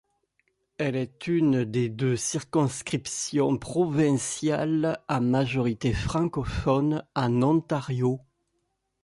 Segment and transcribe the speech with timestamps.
[0.79, 8.19] Elle est une des deux circonscriptions provinciales à majorité francophone en Ontario.